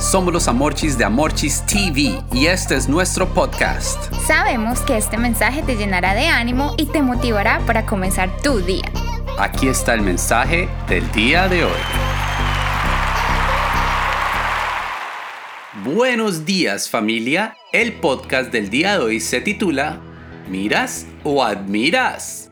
Somos 0.00 0.32
los 0.32 0.48
Amorchis 0.48 0.96
de 0.96 1.04
Amorchis 1.04 1.62
TV 1.66 2.18
y 2.32 2.46
este 2.46 2.74
es 2.74 2.88
nuestro 2.88 3.28
podcast. 3.34 4.10
Sabemos 4.26 4.80
que 4.80 4.96
este 4.96 5.18
mensaje 5.18 5.62
te 5.62 5.76
llenará 5.76 6.14
de 6.14 6.26
ánimo 6.26 6.74
y 6.78 6.86
te 6.86 7.02
motivará 7.02 7.60
para 7.66 7.84
comenzar 7.84 8.34
tu 8.40 8.60
día. 8.60 8.90
Aquí 9.38 9.68
está 9.68 9.92
el 9.92 10.00
mensaje 10.00 10.70
del 10.88 11.08
día 11.12 11.48
de 11.48 11.64
hoy. 11.64 11.80
Buenos 15.84 16.46
días 16.46 16.88
familia. 16.88 17.54
El 17.70 17.92
podcast 17.92 18.50
del 18.50 18.70
día 18.70 18.98
de 18.98 19.04
hoy 19.04 19.20
se 19.20 19.42
titula 19.42 20.00
¿Miras 20.48 21.06
o 21.24 21.44
admiras? 21.44 22.49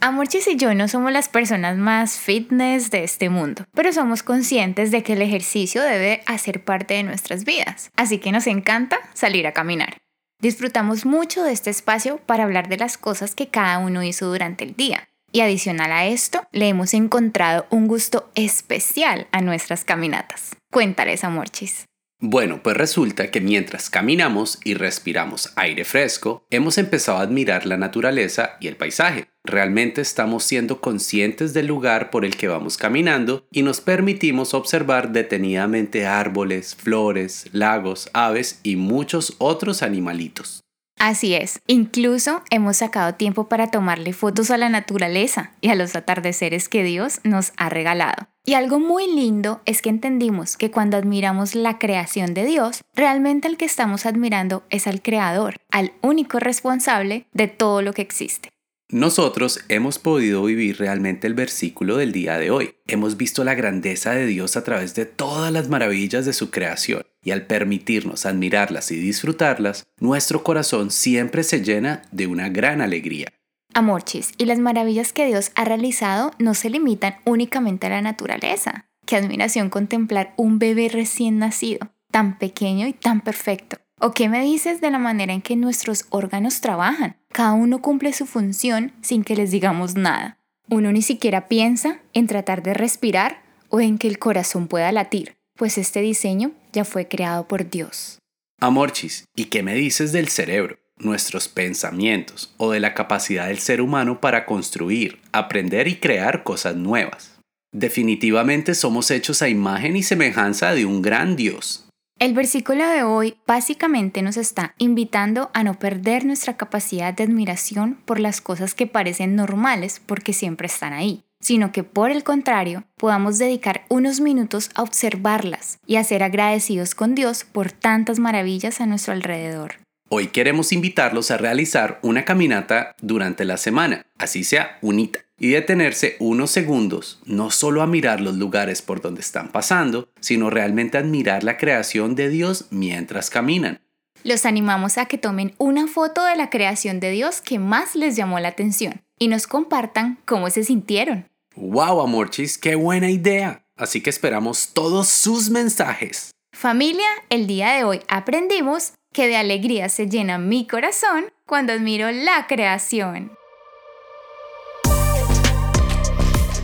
Amorchis 0.00 0.46
y 0.46 0.54
yo 0.54 0.74
no 0.74 0.86
somos 0.86 1.10
las 1.10 1.28
personas 1.28 1.76
más 1.76 2.18
fitness 2.18 2.90
de 2.90 3.02
este 3.02 3.30
mundo, 3.30 3.64
pero 3.74 3.92
somos 3.92 4.22
conscientes 4.22 4.92
de 4.92 5.02
que 5.02 5.14
el 5.14 5.22
ejercicio 5.22 5.82
debe 5.82 6.22
hacer 6.26 6.62
parte 6.62 6.94
de 6.94 7.02
nuestras 7.02 7.44
vidas, 7.44 7.90
así 7.96 8.18
que 8.18 8.30
nos 8.30 8.46
encanta 8.46 8.98
salir 9.12 9.48
a 9.48 9.52
caminar. 9.52 9.98
Disfrutamos 10.40 11.04
mucho 11.04 11.42
de 11.42 11.50
este 11.50 11.70
espacio 11.70 12.18
para 12.18 12.44
hablar 12.44 12.68
de 12.68 12.76
las 12.76 12.96
cosas 12.96 13.34
que 13.34 13.48
cada 13.48 13.78
uno 13.78 14.04
hizo 14.04 14.26
durante 14.26 14.62
el 14.62 14.76
día. 14.76 15.08
Y 15.32 15.40
adicional 15.40 15.90
a 15.90 16.06
esto, 16.06 16.46
le 16.52 16.68
hemos 16.68 16.94
encontrado 16.94 17.66
un 17.70 17.88
gusto 17.88 18.30
especial 18.36 19.26
a 19.32 19.40
nuestras 19.40 19.84
caminatas. 19.84 20.54
Cuéntales, 20.70 21.24
Amorchis. 21.24 21.87
Bueno, 22.20 22.64
pues 22.64 22.76
resulta 22.76 23.30
que 23.30 23.40
mientras 23.40 23.90
caminamos 23.90 24.58
y 24.64 24.74
respiramos 24.74 25.52
aire 25.54 25.84
fresco, 25.84 26.44
hemos 26.50 26.76
empezado 26.76 27.18
a 27.18 27.22
admirar 27.22 27.64
la 27.64 27.76
naturaleza 27.76 28.56
y 28.60 28.66
el 28.66 28.76
paisaje. 28.76 29.28
Realmente 29.44 30.00
estamos 30.00 30.42
siendo 30.42 30.80
conscientes 30.80 31.54
del 31.54 31.68
lugar 31.68 32.10
por 32.10 32.24
el 32.24 32.36
que 32.36 32.48
vamos 32.48 32.76
caminando 32.76 33.46
y 33.52 33.62
nos 33.62 33.80
permitimos 33.80 34.52
observar 34.52 35.12
detenidamente 35.12 36.06
árboles, 36.06 36.74
flores, 36.74 37.46
lagos, 37.52 38.10
aves 38.12 38.58
y 38.64 38.74
muchos 38.74 39.36
otros 39.38 39.84
animalitos. 39.84 40.64
Así 40.98 41.34
es, 41.34 41.60
incluso 41.68 42.42
hemos 42.50 42.78
sacado 42.78 43.14
tiempo 43.14 43.48
para 43.48 43.70
tomarle 43.70 44.12
fotos 44.12 44.50
a 44.50 44.56
la 44.56 44.68
naturaleza 44.68 45.52
y 45.60 45.68
a 45.68 45.76
los 45.76 45.94
atardeceres 45.94 46.68
que 46.68 46.82
Dios 46.82 47.20
nos 47.22 47.52
ha 47.56 47.68
regalado. 47.68 48.26
Y 48.44 48.54
algo 48.54 48.80
muy 48.80 49.06
lindo 49.06 49.60
es 49.64 49.80
que 49.80 49.90
entendimos 49.90 50.56
que 50.56 50.70
cuando 50.70 50.96
admiramos 50.96 51.54
la 51.54 51.78
creación 51.78 52.34
de 52.34 52.44
Dios, 52.46 52.82
realmente 52.94 53.46
el 53.46 53.56
que 53.56 53.66
estamos 53.66 54.06
admirando 54.06 54.64
es 54.70 54.86
al 54.86 55.02
Creador, 55.02 55.56
al 55.70 55.92
único 56.00 56.40
responsable 56.40 57.26
de 57.32 57.46
todo 57.46 57.82
lo 57.82 57.92
que 57.92 58.02
existe. 58.02 58.50
Nosotros 58.90 59.60
hemos 59.68 59.98
podido 59.98 60.42
vivir 60.44 60.78
realmente 60.78 61.26
el 61.26 61.34
versículo 61.34 61.98
del 61.98 62.10
día 62.10 62.38
de 62.38 62.50
hoy. 62.50 62.74
Hemos 62.86 63.18
visto 63.18 63.44
la 63.44 63.54
grandeza 63.54 64.12
de 64.12 64.24
Dios 64.24 64.56
a 64.56 64.64
través 64.64 64.94
de 64.94 65.04
todas 65.04 65.52
las 65.52 65.68
maravillas 65.68 66.24
de 66.24 66.32
su 66.32 66.50
creación 66.50 67.02
y 67.22 67.32
al 67.32 67.42
permitirnos 67.42 68.24
admirarlas 68.24 68.90
y 68.90 68.96
disfrutarlas, 68.96 69.86
nuestro 70.00 70.42
corazón 70.42 70.90
siempre 70.90 71.42
se 71.42 71.62
llena 71.62 72.00
de 72.12 72.28
una 72.28 72.48
gran 72.48 72.80
alegría. 72.80 73.28
Amorchis, 73.74 74.32
y 74.38 74.46
las 74.46 74.58
maravillas 74.58 75.12
que 75.12 75.26
Dios 75.26 75.52
ha 75.54 75.66
realizado 75.66 76.30
no 76.38 76.54
se 76.54 76.70
limitan 76.70 77.16
únicamente 77.26 77.88
a 77.88 77.90
la 77.90 78.00
naturaleza. 78.00 78.86
Qué 79.04 79.16
admiración 79.16 79.68
contemplar 79.68 80.32
un 80.38 80.58
bebé 80.58 80.88
recién 80.88 81.38
nacido, 81.38 81.90
tan 82.10 82.38
pequeño 82.38 82.86
y 82.86 82.94
tan 82.94 83.20
perfecto. 83.20 83.76
¿O 84.00 84.12
qué 84.12 84.28
me 84.28 84.42
dices 84.42 84.80
de 84.80 84.90
la 84.90 84.98
manera 84.98 85.32
en 85.32 85.42
que 85.42 85.56
nuestros 85.56 86.06
órganos 86.08 86.60
trabajan? 86.60 87.16
Cada 87.38 87.52
uno 87.52 87.80
cumple 87.80 88.12
su 88.12 88.26
función 88.26 88.90
sin 89.00 89.22
que 89.22 89.36
les 89.36 89.52
digamos 89.52 89.94
nada. 89.94 90.38
Uno 90.68 90.90
ni 90.90 91.02
siquiera 91.02 91.46
piensa 91.46 92.00
en 92.12 92.26
tratar 92.26 92.64
de 92.64 92.74
respirar 92.74 93.44
o 93.68 93.78
en 93.78 93.96
que 93.96 94.08
el 94.08 94.18
corazón 94.18 94.66
pueda 94.66 94.90
latir, 94.90 95.36
pues 95.54 95.78
este 95.78 96.00
diseño 96.00 96.50
ya 96.72 96.84
fue 96.84 97.06
creado 97.06 97.46
por 97.46 97.70
Dios. 97.70 98.18
Amorchis, 98.60 99.24
¿y 99.36 99.44
qué 99.44 99.62
me 99.62 99.76
dices 99.76 100.10
del 100.10 100.26
cerebro, 100.26 100.80
nuestros 100.96 101.46
pensamientos 101.46 102.52
o 102.56 102.72
de 102.72 102.80
la 102.80 102.92
capacidad 102.92 103.46
del 103.46 103.60
ser 103.60 103.82
humano 103.82 104.20
para 104.20 104.44
construir, 104.44 105.20
aprender 105.30 105.86
y 105.86 105.94
crear 106.00 106.42
cosas 106.42 106.74
nuevas? 106.74 107.38
Definitivamente 107.70 108.74
somos 108.74 109.12
hechos 109.12 109.42
a 109.42 109.48
imagen 109.48 109.94
y 109.94 110.02
semejanza 110.02 110.72
de 110.72 110.86
un 110.86 111.02
gran 111.02 111.36
Dios, 111.36 111.87
el 112.18 112.34
versículo 112.34 112.86
de 112.88 113.04
hoy 113.04 113.36
básicamente 113.46 114.22
nos 114.22 114.36
está 114.36 114.74
invitando 114.78 115.50
a 115.54 115.62
no 115.62 115.78
perder 115.78 116.24
nuestra 116.24 116.56
capacidad 116.56 117.14
de 117.14 117.24
admiración 117.24 117.98
por 118.04 118.18
las 118.18 118.40
cosas 118.40 118.74
que 118.74 118.86
parecen 118.86 119.36
normales 119.36 120.00
porque 120.04 120.32
siempre 120.32 120.66
están 120.66 120.92
ahí, 120.92 121.22
sino 121.40 121.70
que 121.70 121.84
por 121.84 122.10
el 122.10 122.24
contrario 122.24 122.84
podamos 122.96 123.38
dedicar 123.38 123.84
unos 123.88 124.20
minutos 124.20 124.70
a 124.74 124.82
observarlas 124.82 125.78
y 125.86 125.96
a 125.96 126.04
ser 126.04 126.22
agradecidos 126.24 126.94
con 126.94 127.14
Dios 127.14 127.44
por 127.44 127.70
tantas 127.70 128.18
maravillas 128.18 128.80
a 128.80 128.86
nuestro 128.86 129.12
alrededor. 129.12 129.76
Hoy 130.10 130.28
queremos 130.28 130.72
invitarlos 130.72 131.30
a 131.30 131.36
realizar 131.36 132.00
una 132.02 132.24
caminata 132.24 132.96
durante 133.00 133.44
la 133.44 133.58
semana, 133.58 134.06
así 134.16 134.42
sea 134.42 134.78
unita 134.80 135.27
y 135.38 135.50
detenerse 135.50 136.16
unos 136.18 136.50
segundos, 136.50 137.20
no 137.24 137.50
solo 137.50 137.82
a 137.82 137.86
mirar 137.86 138.20
los 138.20 138.36
lugares 138.36 138.82
por 138.82 139.00
donde 139.00 139.20
están 139.20 139.48
pasando, 139.48 140.08
sino 140.20 140.50
realmente 140.50 140.98
admirar 140.98 141.44
la 141.44 141.56
creación 141.56 142.14
de 142.14 142.28
Dios 142.28 142.66
mientras 142.70 143.30
caminan. 143.30 143.80
Los 144.24 144.44
animamos 144.44 144.98
a 144.98 145.06
que 145.06 145.16
tomen 145.16 145.54
una 145.58 145.86
foto 145.86 146.24
de 146.24 146.36
la 146.36 146.50
creación 146.50 146.98
de 146.98 147.10
Dios 147.10 147.40
que 147.40 147.58
más 147.58 147.94
les 147.94 148.16
llamó 148.16 148.40
la 148.40 148.48
atención 148.48 149.02
y 149.18 149.28
nos 149.28 149.46
compartan 149.46 150.18
cómo 150.24 150.50
se 150.50 150.64
sintieron. 150.64 151.28
¡Wow, 151.54 152.00
Amorchis! 152.00 152.58
¡Qué 152.58 152.74
buena 152.74 153.10
idea! 153.10 153.64
Así 153.76 154.00
que 154.00 154.10
esperamos 154.10 154.70
todos 154.74 155.08
sus 155.08 155.50
mensajes. 155.50 156.32
Familia, 156.52 157.06
el 157.30 157.46
día 157.46 157.70
de 157.70 157.84
hoy 157.84 158.00
aprendimos 158.08 158.92
que 159.12 159.28
de 159.28 159.36
alegría 159.36 159.88
se 159.88 160.08
llena 160.08 160.38
mi 160.38 160.66
corazón 160.66 161.26
cuando 161.46 161.72
admiro 161.72 162.10
la 162.10 162.46
creación. 162.48 163.32